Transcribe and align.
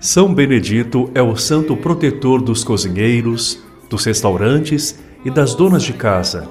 São 0.00 0.32
Benedito 0.32 1.10
é 1.14 1.20
o 1.20 1.36
santo 1.36 1.76
protetor 1.76 2.40
dos 2.40 2.64
cozinheiros, 2.64 3.62
dos 3.90 4.02
restaurantes 4.06 4.98
e 5.26 5.30
das 5.30 5.54
donas 5.54 5.82
de 5.82 5.92
casa, 5.92 6.48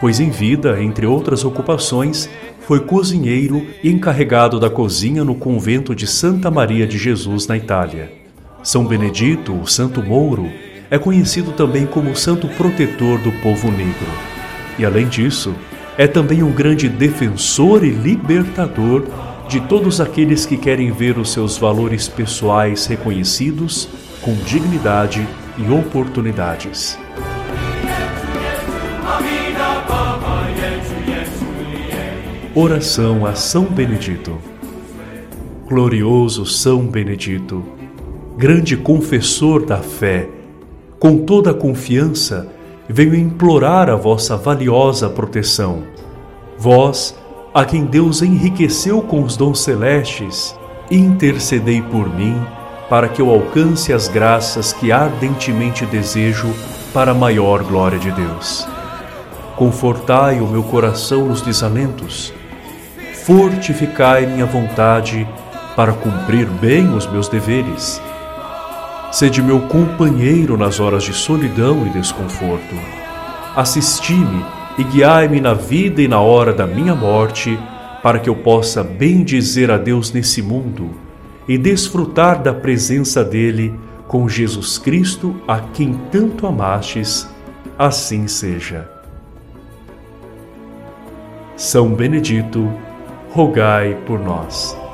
pois 0.00 0.20
em 0.20 0.30
vida, 0.30 0.80
entre 0.80 1.04
outras 1.04 1.44
ocupações, 1.44 2.30
foi 2.60 2.78
cozinheiro 2.78 3.66
e 3.82 3.90
encarregado 3.90 4.60
da 4.60 4.70
cozinha 4.70 5.24
no 5.24 5.34
convento 5.34 5.96
de 5.96 6.06
Santa 6.06 6.48
Maria 6.48 6.86
de 6.86 6.96
Jesus, 6.96 7.48
na 7.48 7.56
Itália. 7.56 8.12
São 8.62 8.86
Benedito, 8.86 9.52
o 9.52 9.66
Santo 9.66 10.00
Mouro, 10.00 10.48
é 10.88 10.96
conhecido 10.96 11.50
também 11.50 11.86
como 11.86 12.12
o 12.12 12.16
santo 12.16 12.46
protetor 12.50 13.18
do 13.18 13.32
povo 13.42 13.68
negro. 13.68 14.12
E 14.78 14.86
além 14.86 15.08
disso, 15.08 15.52
é 15.98 16.06
também 16.06 16.40
um 16.40 16.52
grande 16.52 16.88
defensor 16.88 17.84
e 17.84 17.90
libertador 17.90 19.02
de 19.48 19.60
todos 19.60 20.00
aqueles 20.00 20.44
que 20.44 20.56
querem 20.56 20.90
ver 20.90 21.18
os 21.18 21.32
seus 21.32 21.56
valores 21.56 22.08
pessoais 22.08 22.86
reconhecidos 22.86 23.88
com 24.20 24.34
dignidade 24.34 25.26
e 25.56 25.70
oportunidades. 25.70 26.98
Oração 32.54 33.26
a 33.26 33.34
São 33.34 33.64
Benedito. 33.64 34.38
Glorioso 35.68 36.46
São 36.46 36.86
Benedito, 36.86 37.62
grande 38.36 38.76
confessor 38.76 39.66
da 39.66 39.78
fé, 39.78 40.28
com 40.98 41.18
toda 41.18 41.50
a 41.50 41.54
confiança 41.54 42.48
venho 42.88 43.14
implorar 43.14 43.90
a 43.90 43.96
vossa 43.96 44.36
valiosa 44.36 45.08
proteção. 45.08 45.82
Vós, 46.56 47.16
a 47.56 47.64
quem 47.64 47.86
Deus 47.86 48.20
enriqueceu 48.20 49.00
com 49.00 49.22
os 49.22 49.34
dons 49.34 49.60
celestes, 49.60 50.54
intercedei 50.90 51.80
por 51.80 52.06
mim 52.06 52.38
para 52.86 53.08
que 53.08 53.22
eu 53.22 53.30
alcance 53.30 53.94
as 53.94 54.08
graças 54.08 54.74
que 54.74 54.92
ardentemente 54.92 55.86
desejo 55.86 56.54
para 56.92 57.12
a 57.12 57.14
maior 57.14 57.64
glória 57.64 57.98
de 57.98 58.10
Deus. 58.10 58.68
Confortai 59.56 60.38
o 60.38 60.46
meu 60.46 60.62
coração 60.64 61.28
nos 61.28 61.40
desalentos, 61.40 62.30
fortificai 63.24 64.26
minha 64.26 64.44
vontade 64.44 65.26
para 65.74 65.94
cumprir 65.94 66.44
bem 66.46 66.94
os 66.94 67.06
meus 67.06 67.26
deveres. 67.26 68.02
Sede 69.10 69.42
meu 69.42 69.62
companheiro 69.62 70.58
nas 70.58 70.78
horas 70.78 71.04
de 71.04 71.14
solidão 71.14 71.86
e 71.86 71.88
desconforto. 71.88 72.76
Assisti-me 73.56 74.44
e 74.78 74.84
guiai-me 74.84 75.40
na 75.40 75.54
vida 75.54 76.02
e 76.02 76.08
na 76.08 76.20
hora 76.20 76.52
da 76.52 76.66
minha 76.66 76.94
morte, 76.94 77.58
para 78.02 78.18
que 78.18 78.28
eu 78.28 78.36
possa 78.36 78.84
bem 78.84 79.24
dizer 79.24 79.70
a 79.70 79.78
Deus 79.78 80.12
nesse 80.12 80.42
mundo 80.42 80.90
e 81.48 81.56
desfrutar 81.56 82.42
da 82.42 82.52
presença 82.52 83.24
dele 83.24 83.74
com 84.06 84.28
Jesus 84.28 84.78
Cristo, 84.78 85.34
a 85.48 85.58
quem 85.60 85.94
tanto 86.10 86.46
amastes, 86.46 87.28
assim 87.78 88.28
seja. 88.28 88.88
São 91.56 91.94
Benedito, 91.94 92.70
rogai 93.30 93.96
por 94.06 94.20
nós. 94.20 94.85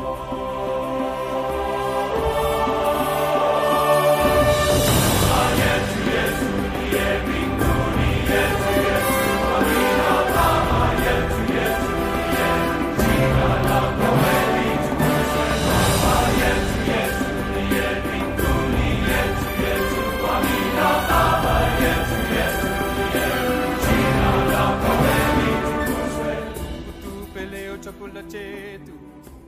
Chocolate 28.33 28.79
tu, 28.85 28.93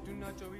tu 0.05 0.13
nacho 0.17 0.51